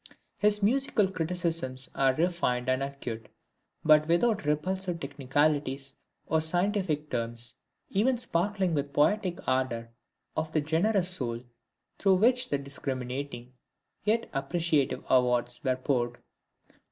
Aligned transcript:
His 0.39 0.63
musical 0.63 1.11
criticisms 1.11 1.87
are 1.93 2.15
refined 2.15 2.67
and 2.69 2.81
acute, 2.81 3.27
but 3.85 4.07
without 4.07 4.45
repulsive 4.45 4.99
technicalities 4.99 5.93
or 6.25 6.41
scientific 6.41 7.11
terms, 7.11 7.53
ever 7.95 8.17
sparkling 8.17 8.73
with 8.73 8.87
the 8.87 8.93
poetic 8.93 9.47
ardor 9.47 9.91
of 10.35 10.53
the 10.53 10.61
generous 10.61 11.09
soul 11.09 11.41
through 11.99 12.15
which 12.15 12.49
the 12.49 12.57
discriminating, 12.57 13.53
yet 14.03 14.27
appreciative 14.33 15.03
awards 15.07 15.63
were 15.63 15.75
poured. 15.75 16.17